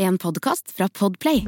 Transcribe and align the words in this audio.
En 0.00 0.18
podkast 0.18 0.70
fra 0.72 0.88
Podplay. 0.98 1.44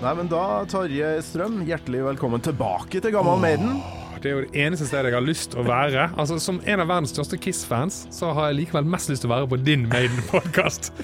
Nei, 0.00 0.14
men 0.16 0.30
da, 0.32 0.64
Tarjei 0.64 1.20
Strøm, 1.20 1.58
hjertelig 1.68 2.06
velkommen 2.06 2.40
tilbake 2.40 3.02
til 3.04 3.12
Gammal 3.12 3.36
Maiden. 3.42 3.82
Det 4.22 4.30
er 4.30 4.38
jo 4.38 4.46
det 4.46 4.64
eneste 4.64 4.88
stedet 4.88 5.12
jeg 5.12 5.18
har 5.18 5.26
lyst 5.26 5.52
til 5.52 5.60
å 5.60 5.66
være. 5.68 6.06
Altså, 6.16 6.40
Som 6.40 6.62
en 6.64 6.80
av 6.80 6.88
verdens 6.88 7.12
største 7.12 7.36
Kiss-fans, 7.36 8.06
så 8.16 8.32
har 8.32 8.48
jeg 8.48 8.62
likevel 8.62 8.88
mest 8.88 9.12
lyst 9.12 9.26
til 9.26 9.28
å 9.28 9.36
være 9.36 9.52
på 9.52 9.60
din 9.60 9.84
Maiden-podkast. 9.92 10.94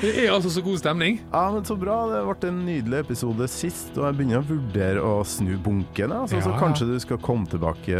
Det 0.00 0.10
er 0.26 0.30
altså 0.34 0.50
så 0.52 0.60
god 0.64 0.76
stemning. 0.78 1.20
Ja, 1.32 1.46
men 1.54 1.64
Så 1.64 1.76
bra. 1.80 1.96
Det 2.10 2.20
ble 2.26 2.48
en 2.50 2.58
nydelig 2.66 2.98
episode 3.06 3.46
sist, 3.48 3.94
og 3.96 4.04
jeg 4.04 4.16
begynner 4.18 4.42
å 4.42 4.46
vurdere 4.48 5.00
å 5.00 5.24
snu 5.24 5.56
bunken. 5.64 6.12
Altså, 6.12 6.40
Så 6.44 6.50
Ja. 6.52 6.58
kanskje 6.60 6.86
du 6.90 6.98
skal 7.00 7.18
komme 7.18 7.46
tilbake 7.48 7.96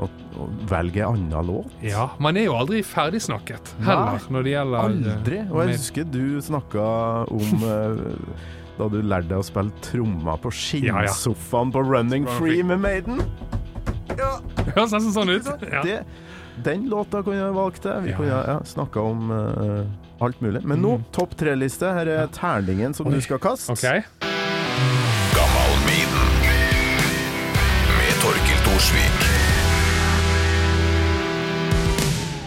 og, 0.00 0.10
og 0.38 0.48
velge 0.70 1.02
en 1.02 1.26
annen 1.32 1.46
låt? 1.46 1.70
Ja, 1.82 2.10
Man 2.18 2.36
er 2.36 2.44
jo 2.46 2.54
aldri 2.54 2.82
ferdigsnakket 2.86 3.74
heller 3.82 4.12
Nei, 4.12 4.20
når 4.30 4.42
det 4.46 4.52
gjelder 4.54 4.78
eh, 4.78 4.84
Aldri. 4.84 5.40
Og 5.50 5.62
jeg 5.66 5.76
husker 5.76 6.04
du 6.04 6.40
snakka 6.40 6.86
om 7.30 7.64
eh, 7.74 8.46
da 8.78 8.88
du 8.88 9.02
lærte 9.02 9.28
deg 9.28 9.38
å 9.42 9.44
spille 9.44 9.72
trommer 9.84 10.38
på 10.40 10.52
Ja, 10.80 11.02
ja. 11.02 11.08
skinnsofaen 11.10 11.72
på 11.74 11.82
Running 11.84 12.26
Free 12.38 12.62
med 12.62 12.80
Maiden. 12.80 13.20
Det 14.08 14.74
høres 14.76 14.92
nesten 14.94 15.12
sånn 15.12 15.30
ut. 15.34 15.46
Ja. 15.72 15.82
Det, 15.82 15.98
den 16.64 16.88
låta 16.88 17.22
kunne 17.24 17.40
jeg 17.40 17.54
valgt 17.56 17.82
til. 17.82 18.00
Vi 18.04 18.10
Ja, 18.12 18.16
kunne 18.16 18.28
ja. 18.32 18.42
ja, 18.46 18.58
snakka 18.64 19.00
om 19.10 19.30
eh, 19.32 19.84
alt 20.24 20.40
mulig. 20.42 20.62
Men 20.64 20.80
nå, 20.82 20.96
Mm. 20.98 21.04
topp 21.12 21.36
tre-liste. 21.36 21.92
Her 21.94 22.06
er 22.08 22.26
terningen 22.28 22.94
som 22.94 23.06
Oi. 23.06 23.14
du 23.14 23.20
skal 23.20 23.38
kaste. 23.38 23.72
Okay. 23.72 24.02
Gammalmiden 25.34 26.28
med 27.98 28.14
Torkil 28.22 28.60
Thorsvik. 28.66 29.28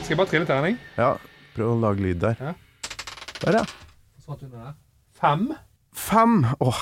Skal 0.06 0.14
jeg 0.14 0.18
bare 0.20 0.30
trille 0.30 0.46
terning? 0.46 0.76
Ja, 1.00 1.16
prøv 1.56 1.72
å 1.74 1.80
lage 1.82 2.04
lyd 2.06 2.20
der. 2.22 2.36
Ja. 2.40 2.54
Der, 3.42 3.58
ja. 3.60 4.74
Fem. 5.20 5.48
Fem! 5.96 6.46
Åh, 6.62 6.82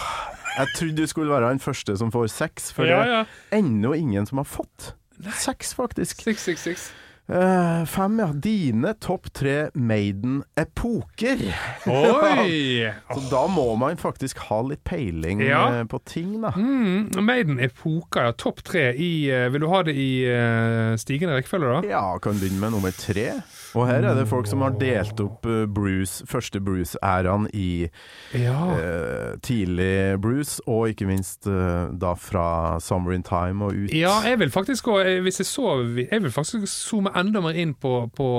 jeg 0.57 0.67
trodde 0.75 0.95
du 0.97 1.07
skulle 1.07 1.31
være 1.31 1.49
den 1.53 1.59
første 1.63 1.95
som 1.99 2.11
får 2.11 2.27
seks, 2.33 2.71
for 2.75 2.85
Ja, 2.87 2.99
det 3.03 3.13
er 3.21 3.61
ennå 3.61 3.93
ingen 3.95 4.25
som 4.25 4.37
har 4.41 4.45
fått. 4.49 4.93
Seks, 5.39 5.73
faktisk. 5.77 6.21
Six, 6.25 6.41
six, 6.43 6.61
six. 6.67 6.91
Eh, 7.31 7.85
fem, 7.87 8.17
ja. 8.19 8.25
Dine 8.35 8.93
topp 8.99 9.29
tre 9.33 9.69
Maiden-epoker. 9.79 11.39
Oi! 11.87 12.91
Så 13.15 13.21
da 13.31 13.45
må 13.47 13.63
man 13.79 13.95
faktisk 14.01 14.41
ha 14.49 14.59
litt 14.67 14.83
peiling 14.83 15.39
Ja. 15.45 15.61
eh, 15.79 15.83
på 15.87 16.01
ting, 16.05 16.35
da. 16.43 16.51
Mm, 16.57 17.13
Maiden-epoker, 17.23 18.27
ja. 18.27 18.33
Topp 18.35 18.59
tre 18.67 18.89
i 18.99 19.29
eh, 19.31 19.47
Vil 19.53 19.63
du 19.63 19.69
ha 19.71 19.83
det 19.87 19.95
i 19.95 20.09
uh, 20.27 20.97
stigende 20.99 21.37
rekkefølge, 21.37 21.77
da? 21.79 21.93
Ja, 21.95 22.03
kan 22.23 22.35
begynne 22.41 22.59
med 22.59 22.75
nummer 22.75 22.91
tre. 22.91 23.29
Og 23.75 23.87
her 23.89 24.03
er 24.05 24.13
det 24.15 24.27
folk 24.29 24.45
som 24.47 24.61
har 24.61 24.75
delt 24.77 25.19
opp 25.23 25.45
eh, 25.49 25.63
Bruce, 25.65 26.25
første 26.29 26.59
Bruce-æraen 26.61 27.47
i 27.53 27.89
Ja. 28.37 28.57
eh, 28.77 29.37
tidlig 29.41 30.19
Bruce, 30.21 30.61
og 30.67 30.89
ikke 30.91 31.07
minst 31.09 31.47
eh, 31.47 31.87
da 31.99 32.13
fra 32.13 32.79
Summer 32.79 33.13
in 33.17 33.23
Time 33.23 33.65
og 33.65 33.73
ut. 33.73 33.93
Ja, 33.93 34.19
jeg 34.27 34.39
vil 34.39 34.51
faktisk 34.53 34.85
gå 34.85 34.99
eh, 35.01 35.21
Hvis 35.25 35.39
jeg 35.39 35.45
så 35.49 35.73
Jeg 36.11 36.21
vil 36.23 36.31
faktisk 36.31 36.67
zoome 36.67 37.09
enda 37.17 37.41
mer 37.41 37.57
inn 37.57 37.73
på, 37.73 38.09
på 38.15 38.29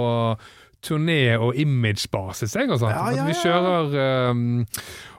turné- 0.85 1.39
og 1.41 1.57
imagebasis, 1.57 2.55
jeg, 2.57 2.71
altså. 2.71 2.89
Ja, 2.93 3.09
ja, 3.11 3.23
At 3.25 3.29
vi 3.29 3.35
kjører 3.43 4.31
um, 4.31 4.67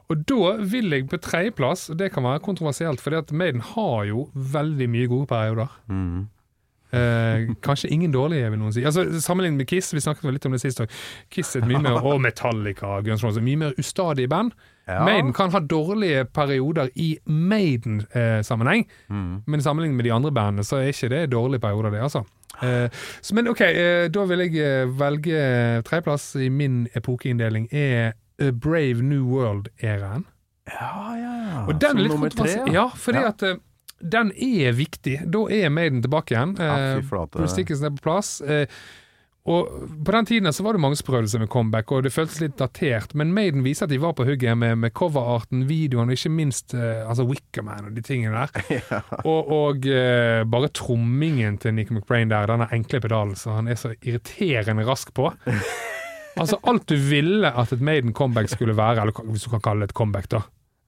Og 0.10 0.20
da 0.30 0.52
vil 0.62 0.92
jeg 0.94 1.08
på 1.10 1.18
tredjeplass, 1.18 1.88
og 1.90 1.98
det 2.00 2.12
kan 2.14 2.24
være 2.24 2.40
kontroversielt, 2.46 3.02
fordi 3.02 3.16
at 3.18 3.32
Maiden 3.34 3.62
har 3.62 4.04
jo 4.06 4.28
veldig 4.36 4.86
mye 4.94 5.08
gode 5.10 5.26
perioder. 5.32 5.72
Mm. 5.90 6.28
Eh, 6.96 7.54
kanskje 7.62 7.90
ingen 7.92 8.12
dårlige, 8.14 8.50
vil 8.54 8.60
noen 8.60 8.74
si. 8.74 8.84
Altså, 8.88 9.04
Sammenlignet 9.22 9.58
med 9.58 9.68
Kiss, 9.68 9.92
vi 9.94 10.00
snakket 10.04 10.32
litt 10.34 10.46
om 10.46 10.52
det 10.56 10.62
sist 10.62 10.80
òg. 10.84 10.90
Kiss 11.30 11.56
er 11.56 11.62
et 11.64 11.68
mye 11.68 11.82
mer, 11.84 12.00
og 12.06 12.22
Metallica, 12.24 13.02
Guns 13.06 13.24
Roses, 13.24 13.44
mye 13.44 13.58
mer 13.58 13.74
ustadige 13.82 14.30
band. 14.32 14.54
Ja. 14.88 15.00
Maiden 15.04 15.34
kan 15.34 15.50
ha 15.52 15.60
dårlige 15.60 16.26
perioder 16.30 16.90
i 16.96 17.18
Maiden-sammenheng, 17.26 18.86
Mm. 19.10 19.42
men 19.48 19.62
sammenlignet 19.62 19.96
med 19.96 20.04
de 20.06 20.12
andre 20.14 20.32
bandene, 20.32 20.64
så 20.64 20.78
er 20.78 20.88
ikke 20.92 21.10
det 21.10 21.30
dårlige 21.32 21.60
perioder, 21.62 21.90
det, 21.92 22.02
altså. 22.02 22.24
Eh, 22.64 22.90
så, 23.22 23.36
men 23.36 23.48
OK, 23.48 23.62
eh, 23.62 24.08
da 24.08 24.26
vil 24.26 24.40
jeg 24.40 24.56
eh, 24.56 24.88
velge 25.00 25.82
tredjeplass 25.84 26.36
i 26.40 26.50
min 26.50 26.88
epokeinndeling 26.96 27.68
er 27.74 28.14
A 28.40 28.52
Brave 28.52 29.02
New 29.02 29.26
World-æraen. 29.26 30.26
Ja, 30.68 31.16
ja. 31.16 31.66
Og 31.68 31.80
den 31.82 31.90
Som 31.90 31.98
er 31.98 32.02
litt 32.04 32.12
nummer 32.12 32.30
tre. 32.30 32.74
Ja, 32.74 32.88
fordi 32.96 33.20
Ja. 33.22 33.28
at 33.28 33.44
eh, 33.44 33.56
den 34.02 34.32
er 34.36 34.76
viktig. 34.76 35.22
Da 35.32 35.46
er 35.52 35.72
Maiden 35.74 36.04
tilbake 36.04 36.36
igjen. 36.36 36.56
Ja, 36.60 36.76
Eh, 37.56 37.56
Dickinson 37.56 37.92
er 37.92 37.98
på 37.98 38.06
plass. 38.06 38.42
Eh, 38.42 38.68
og 39.46 39.70
på 40.02 40.14
den 40.16 40.26
tiden 40.26 40.50
så 40.54 40.64
var 40.66 40.74
det 40.74 40.82
mange 40.82 40.98
som 40.98 41.06
prøvde 41.06 41.30
seg 41.30 41.44
med 41.44 41.52
comeback, 41.54 41.92
og 41.94 42.02
det 42.02 42.12
føltes 42.16 42.40
litt 42.42 42.56
datert. 42.58 43.14
Men 43.14 43.30
Maiden 43.36 43.62
viser 43.62 43.86
at 43.86 43.92
de 43.94 44.00
var 44.02 44.16
på 44.18 44.26
hugget 44.26 44.58
med, 44.58 44.80
med 44.82 44.94
coverarten, 44.98 45.68
videoen, 45.70 46.10
og 46.10 46.18
ikke 46.18 46.32
minst 46.34 46.74
uh, 46.74 47.06
altså 47.06 47.28
Wickerman 47.30 47.92
og 47.92 47.94
de 47.94 48.02
tingene 48.02 48.42
der. 48.42 48.82
Og, 49.30 49.52
og 49.54 49.86
uh, 49.86 50.42
bare 50.50 50.72
trommingen 50.74 51.60
til 51.62 51.76
Nico 51.78 51.94
McBrain 51.94 52.34
der, 52.34 52.50
denne 52.50 52.66
enkle 52.74 53.04
pedalen 53.06 53.36
som 53.38 53.60
han 53.60 53.70
er 53.70 53.78
så 53.78 53.94
irriterende 54.02 54.88
rask 54.90 55.14
på. 55.14 55.30
Altså 56.36 56.58
alt 56.68 56.84
du 56.92 56.98
ville 57.00 57.48
at 57.48 57.70
et 57.72 57.80
Maiden 57.80 58.12
comeback 58.12 58.50
skulle 58.52 58.74
være, 58.76 59.06
eller 59.06 59.30
hvis 59.32 59.46
du 59.46 59.54
kan 59.54 59.62
kalle 59.64 59.86
det 59.86 59.94
et 59.94 59.96
comeback, 59.96 60.26
da. 60.34 60.42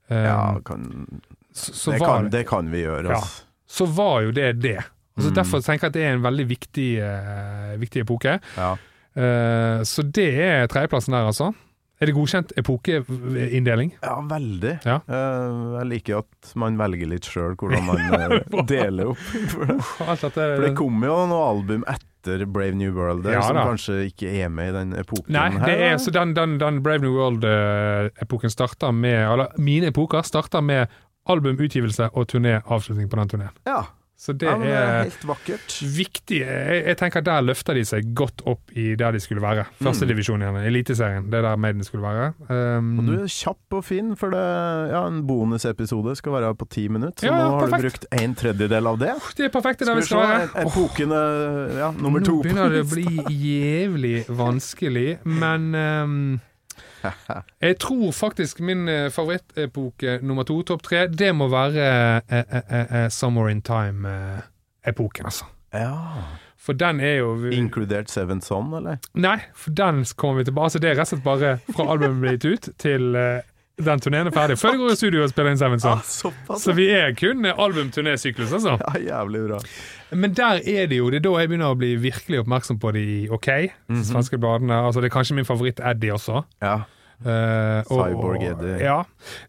Um, 0.09 0.17
Ja, 0.17 0.39
kan, 0.67 1.21
så, 1.57 1.73
så, 1.73 1.91
det, 1.95 1.99
var 2.03 2.13
kan, 2.13 2.29
det, 2.29 2.37
det 2.37 2.47
kan 2.49 2.71
vi 2.71 2.85
gjøre. 2.85 3.09
Ja. 3.09 3.19
Altså. 3.19 3.47
så 3.67 3.89
var 3.97 4.21
jo 4.27 4.35
det 4.37 4.51
det. 4.63 4.77
Altså 5.17 5.31
Mm. 5.31 5.35
Derfor 5.39 5.63
tenker 5.65 5.87
jeg 5.87 5.89
at 5.89 5.95
det 5.97 6.03
er 6.05 6.11
en 6.13 6.25
veldig 6.25 6.43
viktig, 6.49 6.89
uh, 7.01 7.71
viktig 7.81 8.03
epoke. 8.05 8.37
Ja. 8.57 8.73
Uh, 9.17 9.81
så 9.81 10.05
det 10.05 10.29
er 10.45 10.67
tredjeplassen 10.69 11.15
der, 11.15 11.25
altså. 11.25 11.53
Er 11.97 12.05
det 12.05 12.13
godkjent 12.13 12.51
epokeinndeling? 12.61 13.95
ja, 14.03 14.17
veldig. 14.29 14.73
Ja. 14.85 14.99
Uh, 15.09 15.79
jeg 15.79 15.87
liker 15.89 16.19
at 16.19 16.51
man 16.53 16.77
velger 16.77 17.09
litt 17.09 17.25
sjøl 17.25 17.55
hvordan 17.57 17.87
man 17.87 18.67
deler 18.69 19.15
opp. 19.15 19.23
For 19.23 19.65
det, 19.73 20.29
for 20.35 20.67
det 20.67 20.75
kommer 20.77 21.09
jo 21.09 21.17
noe 21.31 21.47
album 21.55 21.87
etter 21.89 22.45
Brave 22.45 22.77
New 22.77 22.93
World 22.93 23.23
der, 23.25 23.39
Ja, 23.39 23.41
som 23.47 23.57
kanskje 23.57 23.97
ikke 24.11 24.29
er 24.43 24.53
med 24.53 24.69
i 24.69 24.75
den 24.75 24.93
epoken 24.99 25.33
Nei, 25.33 25.47
her. 25.55 25.65
det 25.65 25.77
er, 25.87 25.97
så 26.03 26.13
den, 26.13 26.35
den, 26.37 26.57
den 26.61 26.81
Brave 26.85 27.01
New 27.01 27.15
World-epoken 27.15 28.51
starter 28.51 28.91
med 28.91 29.15
Eller 29.23 29.53
mine 29.57 29.93
epoker 29.93 30.27
starter 30.27 30.61
med 30.61 30.91
albumutgivelse 31.29 32.09
og 32.13 32.27
turnéavslutning 32.33 33.09
på 33.11 33.21
den 33.23 33.27
turneen. 33.35 33.55
ja. 33.67 33.83
Så 34.19 34.33
det 34.33 34.47
ja, 34.49 34.55
det 34.57 34.69
er 34.73 34.87
er 34.89 35.03
helt 35.03 35.25
vakkert. 35.29 35.73
viktig. 35.93 36.39
Jeg, 36.41 36.77
jeg 36.87 36.97
tenker 36.97 37.21
Der 37.21 37.43
løfter 37.45 37.75
de 37.77 37.83
seg 37.85 38.15
godt 38.17 38.41
opp 38.49 38.71
i 38.73 38.95
der 38.97 39.11
de 39.13 39.19
skulle 39.21 39.43
være. 39.43 39.67
Førstedivisjon 39.77 40.41
igjen, 40.41 40.55
Eliteserien. 40.65 41.27
Det 41.29 41.37
er 41.37 41.45
der 41.45 41.55
Maiden 41.61 41.83
skulle 41.85 42.01
være. 42.01 42.31
Um, 42.49 42.97
Og 42.97 43.05
du 43.05 43.11
er 43.13 43.27
kjapp 43.29 43.77
og 43.77 43.83
fin, 43.85 44.15
for 44.17 44.33
det, 44.33 44.41
ja, 44.89 45.03
en 45.05 45.21
bonusepisode 45.29 46.15
skal 46.17 46.33
være 46.33 46.49
på 46.57 46.65
ti 46.73 46.87
minutter. 46.89 47.27
Så 47.27 47.29
Ja, 47.29 47.43
nå 47.43 47.59
har 47.59 47.67
perfekt. 47.67 47.77
du 47.77 47.89
brukt 48.09 48.23
en 48.23 48.33
tredjedel 48.41 48.87
av 48.87 48.97
det. 48.97 49.13
det 49.37 49.45
er 49.45 49.53
perfekt, 49.53 49.79
det 49.79 49.85
Skal 49.85 49.93
der 49.93 50.01
vi 50.01 50.09
skal 50.09 50.19
være. 50.25 50.65
epoken 50.65 51.11
eh, 51.11 51.77
ja, 51.77 51.91
nummer 52.01 52.19
Nå 52.19 52.25
to. 52.25 52.35
Nå 52.39 52.41
begynner 52.41 52.73
det 52.73 52.81
å 52.81 52.89
bli 52.89 53.05
jævlig 53.37 54.25
vanskelig, 54.33 55.19
men 55.29 55.69
ehm, 55.77 56.39
jeg 57.67 57.77
tror 57.83 58.11
faktisk 58.15 58.59
min 58.65 58.87
eh, 58.89 59.07
favorittepoke 59.13 60.19
nummer 60.21 60.43
to, 60.47 60.61
topp 60.67 60.83
tre, 60.87 61.05
det 61.07 61.33
må 61.35 61.47
være 61.51 61.85
eh, 61.85 62.21
eh, 62.39 62.59
eh, 62.59 62.95
eh, 63.03 63.07
Summer 63.13 63.49
in 63.49 63.61
Time-epoken, 63.61 65.25
altså. 65.25 65.45
Ja. 65.73 65.93
For 66.57 66.73
den 66.73 66.99
er 66.99 67.19
jo 67.21 67.33
Inkludert 67.53 68.09
Seven 68.11 68.41
Son, 68.41 68.73
eller? 68.73 68.97
Nei, 69.13 69.37
for 69.55 69.75
den 69.77 70.01
kommer 70.17 70.41
vi 70.41 70.47
tilbake 70.49 70.67
Altså, 70.67 70.79
det 70.83 70.89
er 70.89 70.97
rett 70.99 71.07
og 71.07 71.13
slett 71.13 71.23
bare 71.27 71.51
fra 71.69 71.85
albumet 71.93 72.23
ble 72.23 72.33
gitt 72.35 72.47
ut 72.47 72.69
til 72.81 73.15
eh, 73.15 73.45
den 73.85 73.99
turneen 74.01 74.27
er 74.27 74.33
ferdig. 74.33 74.57
Før 74.57 74.71
de 74.73 74.77
går 74.81 74.91
i 74.91 74.97
studio 74.97 75.21
og 75.23 75.29
spiller 75.29 75.53
inn 75.53 75.59
Seven 75.61 75.79
Son. 75.83 75.99
Ah, 76.01 76.57
Så 76.57 76.73
vi 76.73 76.87
er 76.97 77.11
kun 77.17 77.45
album-turnésyklus, 77.45 78.53
altså. 78.57 78.77
Ja, 78.81 78.93
jævlig 79.19 79.43
bra. 79.49 79.59
Men 80.17 80.33
der 80.33 80.61
er 80.65 80.87
det 80.89 80.97
jo, 80.97 81.09
det 81.13 81.19
er 81.21 81.25
da 81.27 81.33
jeg 81.41 81.49
begynner 81.51 81.73
å 81.75 81.77
bli 81.77 81.91
virkelig 82.01 82.39
oppmerksom 82.41 82.79
på 82.81 82.93
de 82.95 83.05
OK, 83.35 83.49
svenske 84.07 84.39
bladene. 84.41 84.73
Altså 84.87 85.01
Det 85.03 85.11
er 85.11 85.15
kanskje 85.19 85.35
min 85.37 85.45
favoritt 85.45 85.79
Eddie 85.83 86.13
også. 86.15 86.41
Ja. 86.63 86.77
Eh, 87.25 87.83
og- 87.89 87.97
Cyborg 88.11 88.43
Eddie. 88.43 88.77
Ja. 88.83 89.03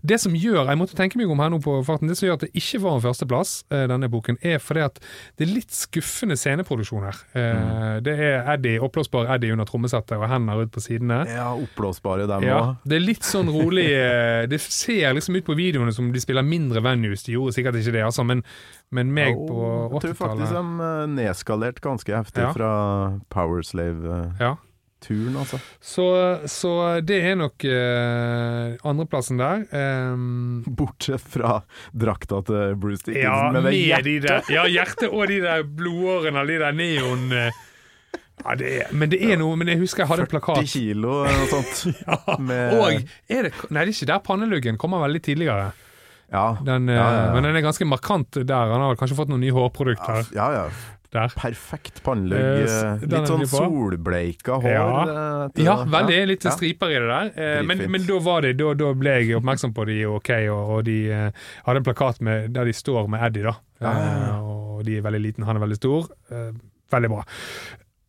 Det 0.04 0.16
som 0.20 0.32
gjør, 0.32 0.66
jeg 0.70 0.78
måtte 0.78 0.96
tenke 0.96 1.16
meg 1.20 1.28
om 1.30 1.38
her 1.38 1.50
nå 1.50 1.58
på 1.62 1.84
farten, 1.84 2.08
det 2.08 2.16
som 2.16 2.26
gjør 2.28 2.38
at 2.38 2.40
det 2.46 2.52
ikke 2.56 2.80
var 2.80 2.94
en 2.96 3.02
førsteplass, 3.04 3.64
uh, 3.70 3.86
denne 3.86 4.08
boken, 4.08 4.38
er 4.42 4.56
fordi 4.58 4.80
at 4.86 4.98
det 5.36 5.48
er 5.48 5.52
litt 5.52 5.70
skuffende 5.70 6.36
sceneproduksjon 6.36 7.04
her. 7.04 7.16
Uh, 7.36 7.58
Mm. 7.58 8.02
Det 8.04 8.14
er 8.18 8.44
Eddie, 8.54 8.78
oppblåsbar 8.80 9.28
Eddie 9.34 9.52
under 9.52 9.64
trommesettet 9.66 10.12
og 10.16 10.28
hender 10.28 10.62
ut 10.62 10.70
på 10.72 10.80
sidene. 10.80 11.26
ja, 11.28 11.52
oppblåsbare 11.54 12.26
dem 12.26 12.42
òg. 12.42 12.46
Ja, 12.46 12.76
det 12.86 12.96
er 12.96 13.00
litt 13.04 13.22
sånn 13.26 13.48
rolig 13.52 13.86
eh, 13.90 14.46
Det 14.46 14.60
ser 14.60 15.12
liksom 15.14 15.36
ut 15.36 15.44
på 15.44 15.56
videoene 15.56 15.92
som 15.92 16.10
de 16.12 16.20
spiller 16.20 16.42
mindre 16.42 16.80
venues. 16.80 17.22
De 17.24 17.32
gjorde 17.32 17.52
sikkert 17.54 17.74
ikke 17.80 17.92
det, 17.92 18.02
altså, 18.04 18.24
men, 18.24 18.42
men 18.90 19.12
meg 19.12 19.34
på 19.34 19.90
Jeg 19.92 20.00
tror 20.00 20.14
faktisk 20.14 20.52
80-tallet 20.52 21.08
de 21.08 21.22
nedskalert 21.22 21.80
ganske 21.80 22.14
heftig 22.16 22.42
Ja. 22.42 22.52
fra 22.52 23.20
Powerslave. 23.30 24.04
eh. 24.04 24.32
Ja. 24.40 24.56
Turen, 25.04 25.36
altså. 25.38 25.58
Så, 25.80 26.04
så 26.50 26.72
det 27.06 27.20
er 27.30 27.36
nok 27.38 27.64
eh, 27.68 28.74
andreplassen 28.88 29.38
der. 29.40 29.62
Ehm, 29.74 30.64
Bortsett 30.66 31.22
fra 31.22 31.60
drakta 31.94 32.40
til 32.48 32.74
Bruce 32.82 33.06
Dickinson 33.06 33.30
ja, 33.30 33.52
med 33.54 33.68
det 33.70 33.74
hjertet. 33.78 34.04
de 34.08 34.18
der 34.26 34.52
Ja, 34.56 34.66
hjertet 34.68 35.08
og 35.12 35.26
de 35.30 35.40
der 35.44 35.62
blodårene 35.64 36.42
og 36.42 36.50
de 36.50 36.58
der 36.64 36.76
neon... 36.78 37.28
eh, 37.32 37.64
ja, 38.38 38.54
det 38.54 38.68
er, 38.84 38.90
men 38.94 39.10
det 39.10 39.18
er 39.26 39.34
noe 39.40 39.56
Men 39.58 39.66
jeg 39.72 39.80
husker 39.80 40.04
jeg 40.04 40.10
hadde 40.12 40.22
en 40.22 40.28
40 40.28 40.34
plakat. 40.36 40.68
kilo 40.70 41.14
eller 41.26 41.40
noe 41.40 41.48
sånt. 41.50 41.80
med, 42.48 42.76
Og 42.78 43.32
er 43.34 43.48
det 43.48 43.52
Nei, 43.74 43.82
det 43.82 43.88
er 43.88 43.94
ikke 43.96 44.10
der 44.12 44.22
panneluggen 44.28 44.78
kommer 44.78 45.02
veldig 45.02 45.22
tidligere. 45.26 45.72
Ja, 46.30 46.58
Den, 46.64 46.88
eh, 46.88 46.94
ja, 46.98 47.08
ja, 47.08 47.24
ja. 47.26 47.32
Men 47.34 47.42
den 47.48 47.56
er 47.56 47.64
ganske 47.64 47.86
markant 47.88 48.38
der. 48.44 48.72
Han 48.74 48.80
har 48.84 48.96
kanskje 49.00 49.16
fått 49.16 49.30
noen 49.32 49.40
nye 49.40 49.54
hårprodukter 49.56 50.28
ja, 50.36 50.48
ja. 50.52 50.64
der. 51.14 51.32
Perfekt 51.38 52.02
pannelugg. 52.04 52.38
Eh, 52.38 52.68
eh, 52.68 53.06
Litt 53.08 53.30
sånn 53.30 53.46
solbleika 53.48 54.58
hår. 54.60 54.68
Ja. 54.74 54.88
eh, 55.48 55.64
Ja, 55.64 55.76
veldig. 55.88 56.18
Litt 56.34 56.44
Ja. 56.44 56.52
striper 56.52 56.92
i 56.92 56.98
det 57.00 57.08
der. 57.08 57.32
Eh, 57.36 57.62
Men, 57.64 57.80
men 57.90 58.04
da, 58.06 58.18
var 58.20 58.42
det, 58.44 58.54
da, 58.60 58.74
da 58.76 58.92
ble 58.92 59.16
jeg 59.22 59.36
oppmerksom 59.40 59.72
på 59.74 59.86
de 59.88 59.98
OK, 60.06 60.30
og, 60.52 60.74
og 60.76 60.84
de 60.84 60.98
eh, 61.10 61.30
hadde 61.64 61.80
en 61.82 61.88
plakat 61.88 62.20
med, 62.20 62.52
der 62.52 62.64
de 62.68 62.76
står 62.76 63.08
med 63.08 63.24
Eddie, 63.30 63.48
da. 63.48 63.56
Eh, 63.80 64.38
og 64.44 64.84
de 64.84 64.98
er 64.98 65.02
veldig 65.08 65.20
liten, 65.24 65.44
han 65.48 65.56
er 65.56 65.64
veldig 65.64 65.80
stor. 65.80 66.10
Eh, 66.30 66.52
veldig 66.92 67.08
bra. 67.16 67.24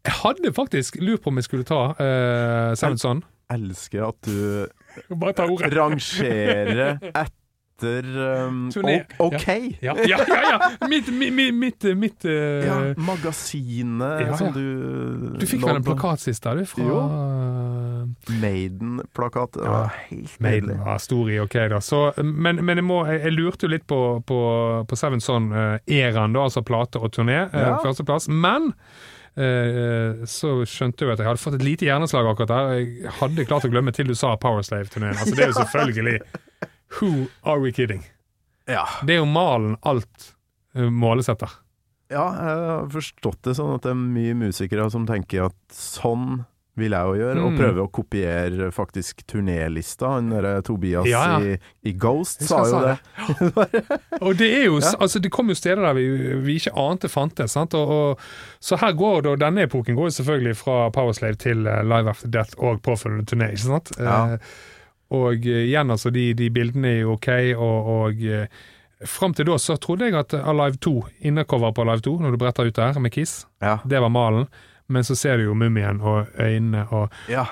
Jeg 0.05 0.13
hadde 0.21 0.53
faktisk 0.55 0.95
lurt 1.03 1.21
på 1.23 1.31
om 1.31 1.39
jeg 1.39 1.43
skulle 1.47 1.65
ta 1.67 1.79
uh, 1.99 2.75
Sevenson. 2.79 3.19
Elsker 3.51 4.05
at 4.07 4.15
du 4.23 4.67
rangerer 5.75 6.97
etter 7.01 7.35
um, 7.83 8.69
OK. 9.19 9.47
Ja, 9.81 9.95
ja, 10.07 10.17
ja! 10.27 10.39
ja. 10.51 10.87
Mitt, 10.89 11.07
mitt, 11.13 11.53
mitt, 11.55 11.83
mitt 11.97 12.25
uh, 12.25 12.31
Ja, 12.65 12.77
magasinet 12.97 14.25
Ja, 14.27 14.37
som 14.37 14.53
du 14.53 15.37
Du 15.39 15.45
fikk 15.47 15.63
vel 15.65 15.79
en 15.79 15.85
plakat 15.85 16.19
sist, 16.23 16.43
da, 16.43 16.55
du? 16.59 16.65
Fra 16.69 16.83
Jo. 16.83 16.99
eh, 17.03 18.39
Maiden-plakat. 18.41 19.57
Ja. 19.63 19.89
helt 20.09 20.39
Maiden 20.39 20.79
var 20.85 20.97
stor 21.03 21.29
i, 21.31 21.39
ok 21.39 21.55
da. 21.71 21.81
Så, 21.81 22.01
men 22.23 22.59
men 22.65 22.77
jeg, 22.81 22.85
må, 22.87 23.03
jeg, 23.09 23.21
jeg 23.25 23.33
lurte 23.37 23.65
jo 23.67 23.71
litt 23.73 23.85
på, 23.89 23.99
på, 24.27 24.39
på 24.89 24.95
Seven 24.99 25.21
Son-æraen, 25.23 26.33
da, 26.35 26.43
altså 26.47 26.61
plate 26.65 26.99
og 27.01 27.11
turné. 27.15 27.45
eh, 27.53 27.59
Ja. 27.69 27.77
Førsteplass. 27.83 28.27
Men 28.29 28.73
eh, 29.37 30.23
så 30.29 30.59
skjønte 30.67 31.05
jeg 31.05 31.13
at 31.15 31.19
jeg 31.23 31.29
hadde 31.29 31.41
fått 31.43 31.57
et 31.59 31.65
lite 31.65 31.87
hjerneslag 31.87 32.27
akkurat 32.31 32.51
der. 32.51 32.71
Jeg 32.79 33.13
hadde 33.21 33.45
klart 33.49 33.67
å 33.67 33.71
glemme 33.73 33.93
til 33.95 34.09
du 34.11 34.15
sa 34.17 34.35
Powerslave-turneen. 34.41 35.15
Altså, 35.17 35.35
det 35.37 35.45
er 35.47 35.53
jo 35.53 35.59
selvfølgelig 35.61 36.17
Who 36.97 37.27
are 37.43 37.59
we 37.61 37.71
kidding? 37.71 38.03
Ja. 38.69 38.85
Det 39.05 39.15
er 39.15 39.21
jo 39.23 39.29
malen 39.29 39.77
alt 39.85 40.33
eh, 40.75 40.89
målesetter. 40.89 41.49
ja, 42.09 42.23
jeg 42.33 42.61
har 42.69 42.87
forstått 42.89 43.43
det 43.45 43.53
sånn 43.59 43.75
at 43.75 43.83
det 43.85 43.91
er 43.93 43.99
mye 44.01 44.33
musikere 44.37 44.87
som 44.89 45.05
tenker 45.05 45.45
at 45.51 45.57
sånn 45.73 46.45
vil 46.79 46.93
jeg 46.95 47.09
jo 47.09 47.15
gjøre, 47.19 47.41
og 47.43 47.51
Mm. 47.51 47.57
prøve 47.59 47.83
å 47.83 47.89
kopiere 47.91 48.69
faktisk 48.71 49.25
turnélista. 49.27 50.13
Han 50.15 50.29
derre 50.31 50.61
Tobias 50.63 51.05
Ja, 51.09 51.39
ja. 51.39 51.39
I, 51.57 51.57
i 51.89 51.91
Ghost 51.91 52.45
sa 52.47 52.61
jo 52.63 52.79
det. 52.85 52.93
Og 54.25 54.37
det 54.39 54.47
er 54.61 54.65
jo, 54.69 54.79
Ja. 54.79 54.93
altså 54.99 55.19
det 55.19 55.29
kom 55.31 55.49
jo 55.51 55.55
steder 55.59 55.81
der 55.83 55.93
vi, 55.97 56.05
vi 56.45 56.55
ikke 56.55 56.71
ante 56.79 57.09
fantes. 57.11 57.51
Sant? 57.57 57.73
Og, 57.75 57.89
og, 57.89 58.19
så 58.63 58.77
her 58.79 58.93
går 58.95 59.21
da, 59.27 59.35
denne 59.35 59.67
epoken 59.67 59.97
går 59.97 60.07
jo 60.07 60.15
selvfølgelig 60.21 60.55
fra 60.55 60.89
Powerslave 60.95 61.35
til 61.35 61.67
eh, 61.67 61.83
Live 61.83 62.09
After 62.15 62.31
Death 62.31 62.55
og 62.57 62.79
påfølgende 62.81 63.27
turné. 63.27 63.51
ikke 63.51 63.65
sant? 63.67 63.91
Ja. 63.99 64.15
Eh, 64.33 64.39
og 65.11 65.45
eh, 65.47 65.63
igjen, 65.69 65.89
altså, 65.91 66.11
de, 66.13 66.33
de 66.37 66.49
bildene 66.53 66.87
er 66.87 66.99
jo 67.01 67.15
ok, 67.17 67.29
og, 67.57 67.87
og 67.95 68.23
eh, 68.25 68.47
fram 69.09 69.33
til 69.33 69.45
da 69.49 69.55
så 69.57 69.77
trodde 69.81 70.05
jeg 70.09 70.17
at 70.19 70.33
Alive 70.37 70.77
2, 70.83 70.93
innercover 71.29 71.71
på 71.73 71.81
Alive 71.85 72.03
2, 72.05 72.17
når 72.19 72.31
du 72.35 72.37
bretter 72.41 72.67
ut 72.69 72.75
der 72.75 72.99
med 72.99 73.11
Kiss, 73.15 73.45
Ja. 73.61 73.77
det 73.87 74.01
var 74.01 74.09
malen. 74.13 74.47
Men 74.89 75.03
så 75.05 75.15
ser 75.15 75.37
du 75.37 75.43
jo 75.43 75.53
mummien 75.53 75.99
og 76.01 76.27
øynene 76.39 76.87
og 76.89 77.11
ja. 77.29 77.43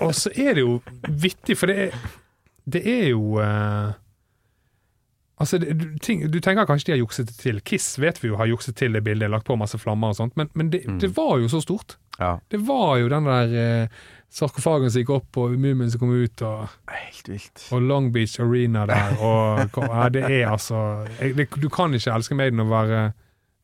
og 0.00 0.14
så 0.14 0.28
er 0.36 0.54
det 0.54 0.60
jo 0.66 0.80
vittig, 1.08 1.56
for 1.56 1.66
det 1.72 1.78
er, 1.88 1.94
det 2.68 2.82
er 2.86 3.06
jo 3.14 3.38
uh, 3.40 3.92
Altså, 5.40 5.58
du, 5.58 5.98
ting, 5.98 6.20
du 6.30 6.36
tenker 6.38 6.66
kanskje 6.68 6.86
de 6.86 6.92
har 6.92 7.00
jukset 7.00 7.26
det 7.26 7.34
til. 7.40 7.56
Kiss 7.66 7.96
vet 7.98 8.20
vi 8.22 8.28
jo 8.28 8.36
har 8.38 8.46
jukset 8.46 8.76
til 8.78 8.92
det 8.94 9.00
bildet, 9.02 9.30
lagt 9.32 9.48
på 9.48 9.56
masse 9.58 9.78
flammer 9.80 10.12
og 10.12 10.18
sånt, 10.20 10.36
men, 10.38 10.50
men 10.54 10.68
det, 10.70 10.84
Mm. 10.86 10.98
det 11.02 11.10
var 11.16 11.38
jo 11.40 11.48
så 11.50 11.60
stort. 11.64 11.96
Ja. 12.18 12.34
Det 12.48 12.60
var 12.66 12.96
jo 13.00 13.08
den 13.12 13.28
der 13.28 13.54
eh, 13.62 14.02
sarkofagen 14.32 14.90
som 14.90 15.02
gikk 15.02 15.12
opp, 15.16 15.40
og 15.40 15.56
mumien 15.56 15.90
som 15.92 16.02
kom 16.02 16.12
ut, 16.12 16.44
og, 16.46 16.68
Helt 16.92 17.28
vilt. 17.28 17.66
og 17.72 17.82
Long 17.88 18.10
Beach 18.14 18.38
Arena 18.40 18.86
der, 18.88 19.16
og 19.20 19.66
ja, 19.88 20.08
Det 20.12 20.24
er 20.24 20.46
altså 20.50 21.06
jeg, 21.18 21.36
det, 21.36 21.48
Du 21.62 21.68
kan 21.72 21.94
ikke 21.94 22.14
elske 22.14 22.38
Maiden 22.38 22.60
og 22.60 22.70
være 22.72 23.02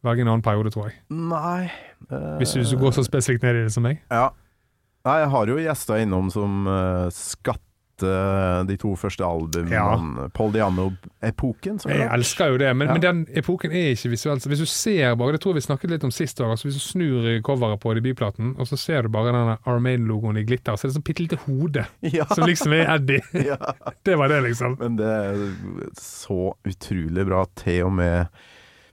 velge 0.06 0.22
en 0.22 0.32
annen 0.34 0.44
periode, 0.44 0.70
tror 0.74 0.90
jeg. 0.90 1.00
Nei 1.10 1.68
eh, 1.68 2.36
Hvis 2.40 2.54
du, 2.56 2.76
går 2.78 2.94
så 2.96 3.06
spesifikt 3.06 3.42
ned 3.46 3.62
i 3.62 3.64
det 3.66 3.74
som 3.74 3.86
meg. 3.86 4.02
Ja. 4.12 4.28
Nei, 5.06 5.20
jeg 5.22 5.30
har 5.32 5.50
jo 5.50 5.58
gjester 5.62 6.02
innom 6.02 6.28
som 6.30 6.66
uh, 6.68 7.08
skatter 7.98 8.66
de 8.68 8.76
to 8.78 8.94
første 8.96 9.24
albumene. 9.24 9.70
Ja. 9.72 10.28
Paul 10.34 10.52
Diano-epoken. 10.52 11.78
Jeg 11.88 12.08
elsker 12.14 12.52
jo 12.52 12.58
det, 12.58 12.74
men, 12.76 12.88
Ja. 12.88 12.92
men 12.94 13.00
den 13.02 13.26
epoken 13.36 13.70
er 13.72 13.92
ikke 13.94 14.10
visuelt. 14.10 14.44
Hvis 14.46 14.58
du 14.58 14.66
ser 14.66 15.14
bare, 15.16 15.32
det 15.32 15.40
tror 15.40 15.52
jeg 15.54 15.62
vi 15.62 15.66
snakket 15.66 15.90
litt 15.90 16.04
om 16.04 16.10
sist 16.10 16.40
år, 16.40 16.50
altså 16.50 16.68
hvis 16.68 16.74
du 16.74 16.80
snur 16.80 17.40
coveret 17.42 17.80
på 17.80 17.94
debutplaten, 17.94 18.54
og 18.58 18.66
så 18.66 18.76
ser 18.78 19.02
du 19.02 19.08
bare 19.08 19.32
denne 19.32 19.58
Armain-logoen 19.66 20.38
i 20.38 20.44
glitter, 20.44 20.76
så 20.76 20.86
er 20.86 20.88
det 20.92 20.96
sånn 20.98 21.06
bitte 21.06 21.22
lite 21.26 21.40
hode 21.46 21.86
Ja. 22.02 22.24
som 22.34 22.44
liksom 22.46 22.72
er 22.72 22.94
Eddie. 22.96 23.20
Det 24.04 24.16
var 24.18 24.28
det, 24.28 24.42
liksom. 24.42 24.76
Men 24.80 24.96
det 24.96 25.06
er 25.06 25.90
så 25.98 26.54
utrolig 26.66 27.26
bra, 27.26 27.44
til 27.56 27.84
og 27.84 27.92
med 27.92 28.26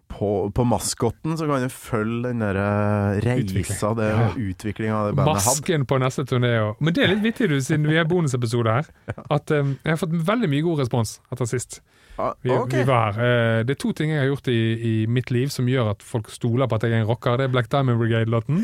på, 0.08 0.52
på 0.56 0.64
maskotten 0.68 1.36
så 1.38 1.48
kan 1.50 1.66
du 1.66 1.70
følge 1.74 2.30
den 2.30 2.40
der 2.44 2.56
eh, 2.62 3.18
reisa, 3.26 3.94
det 3.98 4.10
Ja. 4.12 4.30
utviklinga 4.38 5.02
det 5.10 5.16
bandet 5.18 5.42
hadde. 5.42 5.50
Masken 5.50 5.86
på 5.90 5.98
neste 6.00 6.24
turné 6.30 6.54
òg. 6.62 6.76
Men 6.80 6.94
det 6.94 7.04
er 7.04 7.12
litt 7.16 7.24
vittig, 7.26 7.50
du, 7.52 7.58
siden 7.62 7.88
vi 7.90 7.98
er 8.00 8.08
bonusepisode 8.08 8.72
her, 8.80 8.88
at 9.36 9.52
um, 9.52 9.76
jeg 9.84 9.92
har 9.96 10.00
fått 10.00 10.16
veldig 10.30 10.50
mye 10.54 10.64
god 10.68 10.80
respons 10.86 11.18
etter 11.34 11.50
sist. 11.50 11.82
Ah, 12.18 12.32
Vi, 12.46 12.48
okay. 12.50 12.80
vi 12.80 12.88
var 12.88 13.12
her. 13.18 13.26
Eh, 13.60 13.64
Det 13.68 13.74
er 13.76 13.80
to 13.82 13.92
ting 13.92 14.14
jeg 14.14 14.22
har 14.22 14.30
gjort 14.30 14.48
i, 14.48 14.60
i 14.88 14.94
mitt 15.12 15.32
liv 15.36 15.50
som 15.52 15.68
gjør 15.68 15.90
at 15.98 16.04
folk 16.06 16.30
stoler 16.32 16.70
på 16.72 16.78
at 16.78 16.86
jeg 16.88 16.94
er 16.96 17.02
en 17.04 17.10
rocker. 17.10 17.36
Det 17.42 17.50
er 17.50 17.52
Black 17.52 17.68
Diamond 17.74 18.00
Brigade-låten, 18.00 18.62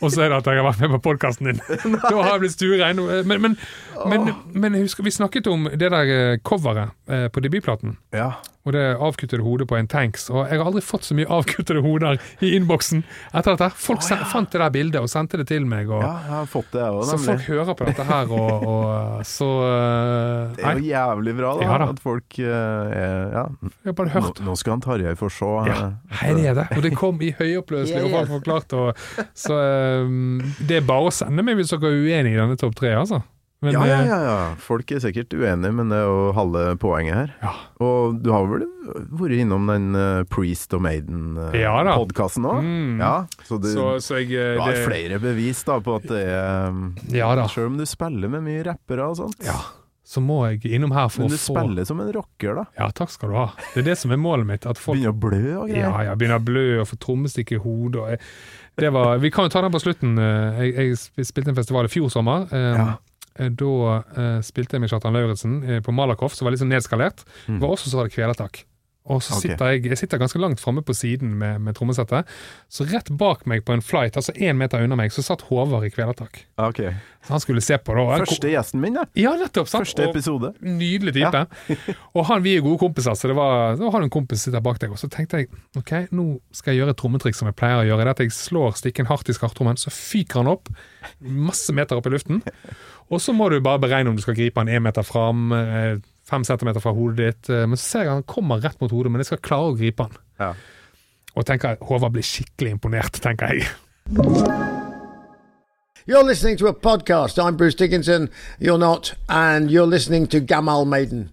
og 0.00 0.12
så 0.14 0.22
er 0.22 0.30
det 0.30 0.38
at 0.38 0.46
jeg 0.52 0.62
har 0.62 0.68
vært 0.68 0.84
med 0.84 0.94
på 0.94 1.02
podkasten 1.10 1.50
din. 1.50 1.58
da 2.06 2.14
har 2.22 2.36
jeg 2.36 2.44
blitt 2.44 2.54
stuerein. 2.54 3.02
Men, 3.26 3.42
men, 3.48 3.56
men, 4.06 4.30
men 4.54 4.78
husker 4.84 5.02
vi 5.02 5.10
snakket 5.10 5.50
om 5.50 5.66
det 5.74 5.90
der 5.90 6.38
coveret 6.46 6.94
på 7.34 7.42
debutplaten. 7.42 7.96
Ja. 8.14 8.36
Og 8.64 8.72
det 8.72 8.82
avkuttede 8.96 9.44
hodet 9.44 9.66
på 9.68 9.76
en 9.76 9.88
tanks. 9.90 10.30
Og 10.32 10.46
jeg 10.48 10.56
har 10.56 10.64
aldri 10.64 10.80
fått 10.84 11.04
så 11.04 11.16
mye 11.16 11.28
avkuttede 11.28 11.82
hoder 11.84 12.16
i 12.40 12.54
innboksen 12.56 13.02
etter 13.36 13.58
dette. 13.58 13.68
Folk 13.76 14.00
sen- 14.06 14.22
fant 14.30 14.48
det 14.52 14.62
der 14.62 14.72
bildet 14.72 15.02
og 15.04 15.10
sendte 15.12 15.36
det 15.36 15.48
til 15.50 15.66
meg. 15.68 15.90
Og, 15.92 16.00
ja, 16.00 16.14
jeg 16.24 16.32
har 16.32 16.48
fått 16.48 16.70
det, 16.72 16.84
også, 16.88 17.18
så 17.18 17.18
folk 17.26 17.44
hører 17.50 17.76
på 17.76 17.88
dette 17.90 18.06
her, 18.08 18.32
og, 18.32 18.64
og 18.64 19.26
så 19.28 19.50
uh, 19.60 20.54
Det 20.56 20.64
er 20.64 20.80
jo 20.80 20.88
jævlig 20.88 21.36
bra, 21.36 21.52
da. 21.58 21.66
Ja 21.68 21.76
da. 21.82 21.90
At 21.92 22.00
folk 22.04 22.38
uh, 22.40 22.46
er 22.48 23.28
Ja, 23.34 23.44
nå, 23.84 24.32
nå 24.48 24.56
skal 24.56 24.76
han 24.76 24.84
Tarjei 24.84 25.14
få 25.18 25.28
se. 25.32 25.50
Ja, 25.68 25.76
eh, 25.90 26.16
her 26.22 26.40
er 26.40 26.58
det. 26.62 26.66
Og 26.78 26.82
det 26.86 26.94
kom 26.96 27.20
i 27.20 27.34
høyoppløselig, 27.36 28.00
og 28.06 28.14
folk 28.16 28.32
forklart 28.38 28.72
Og, 28.80 29.04
så 29.36 29.60
um, 30.08 30.40
det 30.64 30.80
er 30.80 30.88
bare 30.88 31.12
å 31.12 31.14
sende 31.14 31.44
meg 31.44 31.60
hvis 31.60 31.74
dere 31.74 31.92
er 31.92 32.00
uenige 32.00 32.38
i 32.38 32.40
denne 32.40 32.56
topp 32.60 32.76
tre, 32.80 32.96
altså. 32.96 33.20
Men, 33.64 33.72
ja, 33.74 33.84
ja, 33.88 33.98
eh, 34.02 34.06
ja, 34.12 34.18
ja. 34.28 34.38
Folk 34.60 34.92
er 34.92 35.00
sikkert 35.02 35.32
uenige, 35.34 35.72
men 35.74 35.88
det 35.92 35.98
er 35.98 36.06
jo 36.06 36.32
halve 36.36 36.64
poenget 36.82 37.14
her. 37.18 37.34
Ja. 37.42 37.52
Og 37.84 38.20
du 38.22 38.30
har 38.34 38.46
vel 38.50 38.66
vært 39.18 39.38
innom 39.40 39.66
den 39.72 39.90
eh, 39.98 40.22
Priest 40.30 40.72
og. 40.76 40.82
Maiden-podkasten 40.84 42.44
òg? 42.48 42.60
Mm. 42.64 42.98
Ja, 43.00 43.14
så 43.46 43.58
du, 43.62 43.70
Så, 43.72 43.86
så 44.04 44.18
jeg 44.20 44.32
eh, 44.36 44.54
du 44.58 44.60
har 44.64 44.72
det- 44.74 44.84
flere 44.86 45.18
bevis 45.22 45.62
da 45.64 45.78
på 45.80 45.96
at 45.96 46.08
det 46.10 46.24
er 46.28 46.74
Ja 47.14 47.34
da. 47.34 47.46
Selv 47.48 47.72
om 47.72 47.78
du 47.80 47.86
spiller 47.88 48.28
med 48.30 48.44
mye 48.44 48.64
rappere 48.66 49.08
og 49.10 49.16
sånt. 49.18 49.40
Ja, 49.44 49.56
så 50.04 50.20
må 50.20 50.42
jeg 50.50 50.66
innom 50.76 50.92
her 50.92 51.08
for 51.08 51.24
Men 51.24 51.30
du 51.32 51.38
spiller 51.40 51.86
som 51.88 52.00
en 52.04 52.10
rocker, 52.12 52.54
da. 52.60 52.64
Ja, 52.78 52.90
takk 52.92 53.10
skal 53.14 53.30
du 53.32 53.38
ha. 53.38 53.46
Det 53.72 53.80
er 53.84 53.88
det 53.88 53.96
som 53.98 54.12
er 54.12 54.20
målet 54.20 54.46
mitt. 54.46 54.66
At 54.68 54.76
folk 54.76 54.98
Begynner 54.98 55.14
å 55.14 55.20
blø 55.24 55.56
og 55.62 55.70
greier. 55.70 55.88
Ja, 55.88 56.02
ja, 56.10 56.14
begynner 56.14 56.42
å 56.42 56.44
blø 56.44 56.66
og 56.82 56.88
få 56.90 56.98
trommestikk 57.00 57.52
i 57.56 57.60
hodet. 57.64 58.00
og 58.02 58.08
jeg- 58.10 58.20
Det 58.76 58.90
var, 58.92 59.18
vi 59.18 59.30
kan 59.30 59.44
jo 59.46 59.48
ta 59.48 59.60
den 59.62 59.72
på 59.72 59.80
slutten. 59.80 60.18
Eh, 60.18 60.60
Jeg, 60.74 60.96
jeg 61.16 61.24
spilte 61.26 61.48
en 61.48 61.54
festival 61.54 61.84
i 61.86 61.88
fjor 61.88 62.10
sommer. 62.10 62.48
Um... 62.52 62.76
Ja. 62.76 62.96
Eh, 63.38 63.50
Da 63.50 63.96
eh, 64.16 64.38
spilte 64.46 64.76
jeg 64.76 64.84
med 64.84 64.92
Kjartan 64.92 65.16
Lauritzen 65.16 65.58
eh, 65.62 65.82
på 65.84 65.94
Malakoff, 65.94 66.36
som 66.36 66.46
var 66.46 66.54
litt 66.54 66.62
sånn 66.62 66.72
nedskalert. 66.72 67.26
Mm. 67.48 67.60
Var 67.62 67.74
også 67.76 67.92
så 67.92 68.00
var 68.00 68.08
det 68.08 68.16
kvelertak. 68.16 68.64
Og 69.04 69.20
så 69.20 69.34
Ok. 69.36 69.42
sitter 69.42 69.66
jeg, 69.74 69.82
jeg 69.84 69.98
sitter 70.00 70.16
ganske 70.18 70.38
langt 70.40 70.60
framme 70.62 70.80
på 70.80 70.94
siden 70.96 71.34
med, 71.36 71.58
med 71.60 71.74
trommesettet. 71.76 72.24
Så 72.72 72.86
rett 72.88 73.10
bak 73.20 73.42
meg 73.46 73.60
på 73.66 73.74
en 73.74 73.82
flight, 73.84 74.16
altså 74.16 74.32
én 74.32 74.56
meter 74.56 74.80
unna 74.80 74.96
meg, 74.96 75.12
så 75.12 75.20
satt 75.20 75.42
Håvard 75.50 75.84
i 75.84 75.90
kvelertak. 75.92 76.38
Okay. 76.56 76.94
Så 77.20 77.34
han 77.34 77.40
skulle 77.44 77.60
se 77.60 77.76
på 77.76 77.92
det. 77.98 78.06
Første 78.24 78.48
gjesten 78.48 78.80
min, 78.80 78.94
da. 78.96 79.04
Ja, 79.14 79.34
nettopp. 79.36 79.68
sant? 79.68 79.84
Første 79.84 80.06
Og- 80.06 80.14
episode. 80.16 80.54
Nydelig 80.64 81.12
type. 81.18 81.44
og 82.16 82.24
han, 82.30 82.42
vi 82.42 82.56
er 82.56 82.64
gode 82.64 82.78
kompiser, 82.80 83.12
så 83.12 83.28
det 83.28 83.36
var, 83.36 83.76
da 83.76 83.90
har 83.92 84.00
du 84.00 84.04
en 84.08 84.14
kompis 84.16 84.40
sitter 84.48 84.64
bak 84.64 84.80
deg. 84.80 84.90
Og 84.96 84.96
så 84.98 85.10
tenkte 85.12 85.42
jeg 85.42 85.50
ok, 85.76 85.92
nå 86.16 86.40
skal 86.56 86.72
jeg 86.72 86.80
gjøre 86.80 86.96
et 86.96 87.00
trommetrikk 87.04 87.36
som 87.36 87.52
jeg 87.52 87.56
pleier 87.60 87.84
å 87.84 87.86
gjøre. 87.90 88.04
Det 88.08 88.16
at 88.16 88.24
jeg 88.24 88.32
slår 88.32 88.72
stikken 88.80 89.06
hardt 89.12 89.28
i 89.28 89.36
skarptrommen, 89.36 89.76
så 89.76 89.92
fyker 89.92 90.40
han 90.40 90.48
opp, 90.56 90.72
masse 91.20 91.76
meter 91.76 92.00
opp 92.00 92.08
i 92.08 92.14
luften. 92.16 92.40
Og 93.12 93.20
så 93.20 93.34
må 93.36 93.50
du 93.52 93.60
bare 93.60 93.78
beregne 93.84 94.08
om 94.08 94.16
du 94.16 94.22
skal 94.24 94.32
gripe 94.38 94.56
han 94.64 94.72
én 94.72 94.80
meter 94.80 95.04
fram, 95.04 95.52
eh, 95.52 95.98
fem 96.34 96.44
centimeter 96.50 96.82
fra 96.84 96.92
hodet 96.98 97.16
ditt. 97.22 97.50
eh, 97.54 97.64
Men 97.70 97.78
så 97.80 97.86
ser 97.94 98.04
jeg 98.08 98.14
han 98.18 98.26
kommer 98.28 98.60
rett 98.62 98.80
mot 98.82 98.90
hodet, 98.92 99.12
men 99.14 99.22
jeg 99.24 99.30
skal 99.32 99.42
klare 99.46 99.72
å 99.72 99.78
gripe 99.78 100.08
han. 100.08 100.18
Ja. 100.42 100.52
Og 101.34 101.46
tenker 101.48 101.78
Håvard 101.82 102.12
blir 102.14 102.22
skikkelig 102.26 102.76
imponert, 102.76 103.16
tenker 103.24 103.54
jeg. 103.54 103.66
You're 106.06 106.22
listening 106.22 106.58
to 106.58 106.66
a 106.68 106.72
podcast. 106.74 107.38
I'm 107.38 107.56
Bruce 107.56 107.74
Dickinson. 107.74 108.28
You're 108.60 108.78
not. 108.78 109.14
And 109.28 109.70
you're 109.70 109.86
listening 109.88 110.26
to 110.28 110.40
Gamal 110.40 110.84
Maiden. 110.84 111.30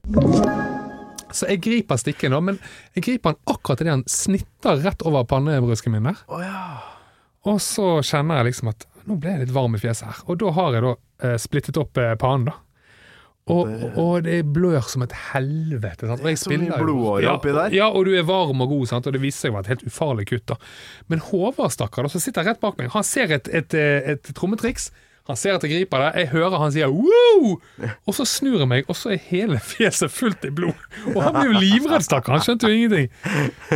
Så 1.32 1.48
jeg 1.48 1.62
griper 1.64 2.00
stikken, 2.00 2.32
da, 2.32 2.40
men 2.44 2.58
jeg 2.96 3.04
griper 3.06 3.34
den 3.36 3.54
akkurat 3.54 3.82
idet 3.84 3.92
han 3.94 4.06
snitter 4.08 4.80
rett 4.84 5.04
over 5.08 5.24
pannebrusken 5.28 5.92
min 5.94 6.08
der. 6.10 6.24
Og 7.48 7.60
så 7.64 7.98
kjenner 8.04 8.42
jeg 8.42 8.50
liksom 8.52 8.72
at 8.72 8.88
nå 9.08 9.16
ble 9.20 9.36
jeg 9.36 9.44
litt 9.46 9.54
varm 9.56 9.76
i 9.76 9.82
fjeset 9.82 10.08
her. 10.10 10.24
Og 10.30 10.40
da 10.44 10.52
har 10.56 10.76
jeg 10.78 10.84
da 10.88 10.92
eh, 11.28 11.38
splittet 11.42 11.80
opp 11.82 11.98
eh, 12.00 12.16
pannen, 12.20 12.48
da. 12.52 12.58
Og, 13.50 13.68
og 13.98 14.24
det 14.24 14.46
blør 14.54 14.82
som 14.88 15.02
et 15.04 15.12
helvete. 15.34 16.08
Sant? 16.08 16.22
Og 16.22 16.30
jeg 16.30 16.38
spiller 16.38 16.68
jo- 16.78 16.86
ja. 17.24 17.32
Ja, 17.74 17.88
og 17.90 18.06
du 18.06 18.14
er 18.16 18.24
varm 18.24 18.62
og 18.62 18.70
god, 18.70 18.88
sant? 18.88 19.08
og 19.08 19.14
det 19.14 19.22
viser 19.22 19.48
seg 19.48 19.52
å 19.52 19.58
være 19.58 19.66
et 19.66 19.72
helt 19.76 19.88
ufarlig 19.90 20.28
kutt. 20.30 20.46
da. 20.48 20.56
Men 21.10 21.20
Håvard, 21.20 21.72
stakkar, 21.74 22.08
som 22.10 22.22
sitter 22.22 22.44
rett 22.46 22.60
bak 22.62 22.78
meg, 22.78 22.90
han 22.94 23.04
ser 23.04 23.32
et, 23.32 23.48
et, 23.50 23.74
et, 23.74 24.12
et 24.30 24.34
trommetriks. 24.38 24.92
Han 25.30 25.38
ser 25.38 25.54
at 25.54 25.62
jeg 25.64 25.72
griper 25.86 26.00
det, 26.02 26.08
jeg 26.24 26.28
hører 26.32 26.58
han 26.58 26.72
sier 26.74 26.88
'wow', 26.90 27.60
og 28.08 28.14
så 28.14 28.26
snur 28.26 28.58
jeg 28.60 28.68
meg, 28.68 28.86
og 28.90 28.96
så 28.98 29.12
er 29.14 29.20
hele 29.30 29.60
fjeset 29.60 30.10
fullt 30.12 30.46
i 30.46 30.50
blod. 30.50 30.74
Og 31.16 31.22
han 31.24 31.34
blir 31.34 31.52
jo 31.54 31.60
livredd, 31.60 32.02
stakkar, 32.02 32.38
han 32.40 32.42
skjønte 32.42 32.68
jo 32.68 32.74
ingenting. 32.74 33.10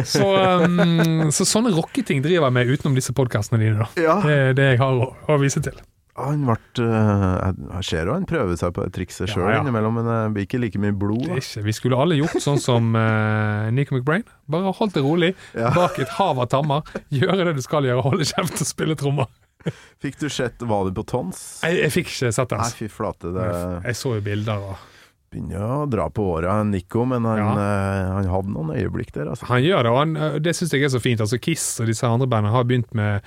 Så, 0.04 0.26
um, 0.66 1.32
så 1.32 1.46
sånne 1.46 1.70
rocketing 1.76 2.24
driver 2.26 2.48
jeg 2.50 2.54
med 2.54 2.68
utenom 2.74 2.96
disse 2.98 3.14
podkastene 3.14 3.60
dine, 3.62 3.78
da. 3.78 3.88
Ja. 4.02 4.16
Det 4.26 4.34
er 4.50 4.54
det 4.58 4.70
jeg 4.74 4.80
har 4.82 4.94
å, 5.06 5.12
å 5.30 5.38
vise 5.40 5.62
til. 5.62 5.78
Han 6.16 6.46
ble 6.48 6.56
eh, 6.80 7.50
Jeg 7.76 7.84
ser 7.90 8.08
jo 8.08 8.14
han 8.16 8.24
prøver 8.30 8.56
seg 8.60 8.72
på 8.76 8.86
det 8.86 8.94
trikset 8.96 9.28
sjøl 9.34 9.50
ja. 9.52 9.58
innimellom, 9.60 9.98
men 10.00 10.08
det 10.08 10.20
blir 10.36 10.46
ikke 10.48 10.62
like 10.64 10.80
mye 10.80 10.96
blod. 10.96 11.26
Ikke. 11.36 11.64
Vi 11.66 11.74
skulle 11.76 12.00
alle 12.00 12.16
gjort 12.16 12.38
sånn 12.44 12.62
som 12.64 12.94
uh, 12.96 13.68
Nico 13.76 13.98
McBrain. 13.98 14.24
Bare 14.48 14.72
holdt 14.78 14.96
det 14.96 15.04
rolig, 15.04 15.34
Ja. 15.60 15.74
bak 15.76 16.00
et 16.00 16.14
hav 16.16 16.40
av 16.40 16.48
tammer. 16.54 16.88
Gjøre 17.12 17.50
det 17.50 17.58
du 17.60 17.64
skal 17.66 17.84
gjøre, 17.90 18.06
holde 18.06 18.28
kjeft 18.30 18.62
og 18.64 18.70
spille 18.70 18.96
trommer. 19.00 19.28
Fikk 20.04 20.20
du 20.22 20.28
sett 20.30 20.62
Var 20.62 20.84
det 20.88 20.92
på 20.96 21.04
tons? 21.10 21.40
Jeg, 21.66 21.80
jeg 21.84 21.94
fikk 21.96 22.12
ikke 22.14 22.32
sett 22.36 22.52
det. 22.52 22.60
Nei, 22.60 22.66
Altså. 22.70 22.78
fy 22.80 22.90
flate. 22.94 23.32
Det 23.36 23.48
Jeg 23.90 23.98
så 24.00 24.12
jo 24.16 24.24
bilder. 24.28 24.68
Og 24.72 24.92
begynner 25.36 25.64
å 25.68 25.78
dra 25.92 26.06
på 26.14 26.30
åra, 26.38 26.60
Nico, 26.64 27.04
men 27.10 27.26
han, 27.28 27.42
Ja. 27.42 27.50
eh, 27.60 28.14
han 28.22 28.30
hadde 28.32 28.54
noen 28.56 28.72
øyeblikk 28.78 29.12
der, 29.18 29.34
altså. 29.34 29.50
han 29.50 29.64
gjør 29.66 29.84
det, 29.84 29.92
og 29.92 29.98
han, 30.00 30.16
eh, 30.16 30.38
det 30.40 30.54
syns 30.56 30.72
jeg 30.78 30.86
er 30.88 30.94
så 30.94 31.02
fint. 31.04 31.20
Altså 31.26 31.42
Kiss 31.44 31.66
og 31.84 31.90
disse 31.92 32.08
andre 32.08 32.30
bandene 32.30 32.54
har 32.56 32.64
begynt 32.70 32.94
med 32.96 33.26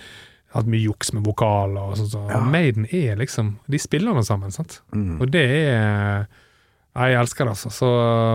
hatt 0.54 0.68
mye 0.70 0.80
juks 0.86 1.12
med 1.12 1.26
vokaler 1.26 1.92
og 1.92 1.98
sånt. 2.00 2.14
Så. 2.14 2.24
Ja. 2.30 2.40
Maiden 2.40 2.86
er 2.94 3.18
liksom 3.20 3.56
De 3.68 3.80
spiller 3.80 4.16
nå 4.16 4.24
sammen, 4.26 4.54
sant. 4.54 4.80
Mm. 4.94 5.18
Og 5.20 5.30
det 5.32 5.44
er 5.44 6.26
Jeg 6.98 7.18
elsker 7.20 7.44
det, 7.44 7.54
altså. 7.54 7.70
Så, 7.70 7.88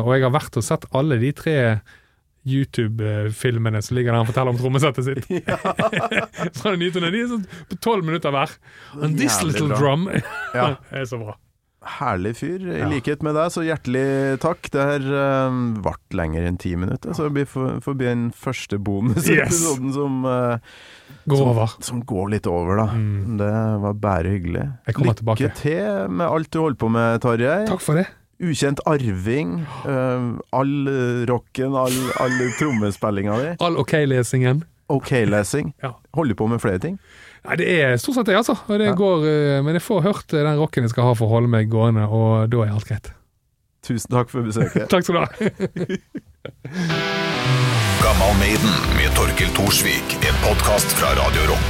og 0.05 0.13
jeg 0.13 0.23
har 0.23 0.33
vært 0.33 0.57
og 0.59 0.63
sett 0.65 0.85
alle 0.95 1.17
de 1.19 1.31
tre 1.35 1.57
YouTube-filmene 2.43 3.79
som 3.83 3.95
ligger 3.95 4.11
der 4.11 4.19
han 4.19 4.27
forteller 4.27 4.51
om 4.51 4.59
trommesettet 4.59 5.05
sitt. 5.07 5.27
Fra 6.59 6.73
er 6.73 6.79
det 6.79 6.91
turneen. 6.95 7.13
De 7.15 7.21
er 7.23 7.29
sånn 7.31 7.45
på 7.71 7.79
tolv 7.83 8.07
minutter 8.07 8.33
hver. 8.35 8.55
And 8.99 9.19
this 9.19 9.39
little 9.43 9.71
drum 9.71 10.09
Ja. 10.11 10.73
er 10.91 11.07
så 11.09 11.19
bra. 11.21 11.37
Herlig 11.83 12.35
fyr. 12.39 12.63
I 12.79 12.85
likhet 12.87 13.23
med 13.25 13.35
deg, 13.35 13.51
så 13.51 13.63
hjertelig 13.65 14.03
takk. 14.43 14.69
Det 14.71 14.85
her 14.87 15.03
uh, 15.11 15.57
vart 15.83 16.15
lenger 16.15 16.45
enn 16.47 16.57
ti 16.61 16.73
minutter, 16.79 17.11
så 17.17 17.27
vi 17.33 17.43
får 17.49 17.67
bli 17.73 17.83
forbi 17.83 18.07
den 18.07 18.25
første 18.35 18.79
bonusepisoden 18.79 19.93
som, 19.95 20.23
uh, 20.25 20.57
Går 21.27 21.39
som, 21.39 21.51
over. 21.53 21.75
som 21.83 22.01
går 22.07 22.33
litt 22.37 22.47
over, 22.49 22.79
da. 22.81 22.87
Mm. 22.95 23.37
Det 23.39 23.51
var 23.83 23.99
bare 24.07 24.33
hyggelig. 24.35 24.65
Lykke 24.89 25.15
tilbake. 25.21 25.51
til 25.59 26.11
med 26.11 26.27
alt 26.27 26.51
du 26.51 26.59
holder 26.63 26.79
på 26.83 26.91
med, 26.95 27.21
Tarjei. 27.23 27.63
Takk 27.69 27.83
for 27.83 27.99
det. 27.99 28.07
Ukjent 28.43 28.81
arving. 28.89 29.59
uh, 29.85 30.33
all 30.51 30.73
eh, 30.91 31.23
rocken, 31.29 31.75
all, 31.79 31.95
all 32.19 32.39
trommespillinga 32.59 33.37
di. 33.39 33.51
All 33.63 33.77
OK-lesingen. 33.79 34.63
OK-lesing. 34.91 35.73
Ja. 35.83 35.93
Holder 36.17 36.35
på 36.35 36.47
med 36.51 36.59
flere 36.63 36.79
ting. 36.83 36.97
Nei, 37.43 37.57
det 37.59 37.65
er 37.75 37.97
stort 37.99 38.15
sett 38.15 38.29
det, 38.29 38.37
altså. 38.39 38.53
Og 38.69 38.77
det 38.79 38.85
Ja. 38.87 38.93
går, 38.95 39.25
eh, 39.27 39.61
men 39.63 39.73
jeg 39.75 39.81
får 39.83 40.01
hørt 40.05 40.33
eh, 40.33 40.43
den 40.43 40.57
rocken 40.59 40.83
jeg 40.85 40.89
skal 40.93 41.03
ha 41.09 41.13
for 41.13 41.25
å 41.27 41.31
holde 41.35 41.49
meg 41.51 41.69
gående, 41.69 42.05
og 42.07 42.49
da 42.49 42.57
er 42.63 42.71
alt 42.71 42.85
greit. 42.87 43.11
Tusen 43.83 44.09
takk 44.15 44.29
for 44.31 44.41
besøket. 44.47 44.87
Takk 44.93 45.03
skal 45.03 45.15
du 45.15 45.19
ha. 45.19 45.27
Gammal 48.03 48.33
Maiden 48.39 48.73
med 48.95 49.11
Torkil 49.17 49.51
Thorsvik. 49.57 50.07
En 50.23 50.37
podkast 50.45 50.87
fra 50.95 51.07
Radio 51.19 51.41
Rock. 51.51 51.69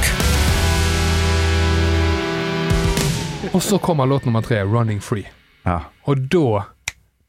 Og 3.54 3.62
så 3.62 3.78
kommer 3.82 4.06
låt 4.06 4.24
nummer 4.24 4.40
tre, 4.42 4.62
'Running 4.62 5.00
Free'. 5.02 5.26
Ja. 5.66 5.80
Og 6.06 6.16
da 6.30 6.60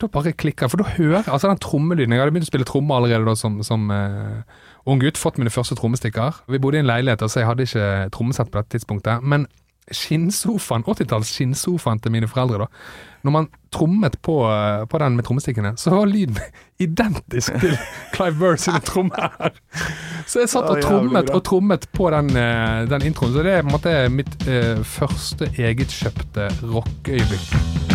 da 0.01 0.07
bare 0.11 0.33
klikker 0.35 0.67
For 0.69 0.77
da 0.77 0.83
hører 0.97 1.23
jeg 1.23 1.31
altså 1.31 1.47
den 1.47 1.57
trommelyden 1.63 2.11
Jeg 2.11 2.19
hadde 2.19 2.31
begynt 2.35 2.49
å 2.49 2.51
spille 2.51 2.65
trommer 2.67 2.95
allerede 2.99 3.23
da 3.29 3.35
som, 3.39 3.61
som 3.63 3.85
eh, 3.95 4.41
ung 4.85 5.01
gutt. 5.01 5.19
Fått 5.19 5.37
mine 5.41 5.53
første 5.53 5.77
trommestikker. 5.77 6.41
Vi 6.51 6.61
bodde 6.61 6.79
i 6.79 6.83
en 6.83 6.89
leilighet, 6.89 7.25
så 7.29 7.41
jeg 7.41 7.49
hadde 7.49 7.67
ikke 7.67 8.09
trommesett 8.15 8.51
på 8.51 8.61
dette 8.61 8.77
tidspunktet. 8.77 9.23
Men 9.23 9.47
skinnsofaen, 9.93 10.83
80-talls 10.85 11.29
skinnsofaen 11.29 11.99
til 12.01 12.13
mine 12.13 12.29
foreldre, 12.29 12.65
da. 12.65 12.95
Når 13.25 13.33
man 13.33 13.47
trommet 13.73 14.17
på, 14.21 14.39
eh, 14.49 14.85
på 14.89 14.97
den 15.01 15.15
med 15.17 15.25
trommestikkene, 15.25 15.73
så 15.77 15.93
var 15.93 16.09
lyden 16.09 16.37
identisk 16.85 17.53
til 17.61 17.77
Clive 18.13 18.37
Burr 18.39 18.55
sine 18.61 18.81
trommer. 18.85 19.51
Så 20.25 20.41
jeg 20.41 20.49
satt 20.49 20.69
og 20.69 20.81
trommet 20.81 21.29
og 21.29 21.43
trommet 21.45 21.89
på 21.93 22.09
den, 22.13 22.29
eh, 22.37 22.85
den 22.89 23.09
introen. 23.09 23.33
Så 23.33 23.45
det 23.45 23.57
er 23.57 23.65
på 23.65 23.69
en 23.69 23.77
måte 23.77 23.97
mitt 24.09 24.33
uh, 24.49 24.81
første 24.83 25.49
egetkjøpte 25.57 26.49
rockeøyeblikk. 26.63 27.94